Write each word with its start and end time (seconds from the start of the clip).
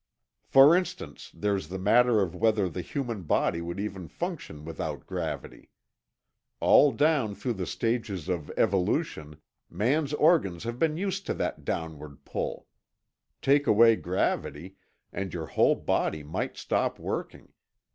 "For 0.47 0.75
instance, 0.75 1.29
there's 1.31 1.67
the 1.67 1.77
matter 1.77 2.23
of 2.23 2.33
whether 2.33 2.67
the 2.67 2.81
human 2.81 3.21
body 3.21 3.61
would 3.61 3.79
even 3.79 4.07
function 4.07 4.65
without 4.65 5.05
gravity. 5.05 5.69
All 6.59 6.91
down 6.91 7.35
through 7.35 7.53
the 7.53 7.67
stages 7.67 8.27
of 8.27 8.49
evolution, 8.57 9.39
man's 9.69 10.13
organs 10.15 10.63
have 10.63 10.79
been 10.79 10.97
used 10.97 11.27
to 11.27 11.35
that 11.35 11.63
downward 11.65 12.25
pull. 12.25 12.65
Take 13.43 13.67
away 13.67 13.95
gravity, 13.95 14.75
and 15.13 15.31
your 15.35 15.45
whole 15.45 15.75
body 15.75 16.23
might 16.23 16.57
stop 16.57 16.97
working. 16.97 17.53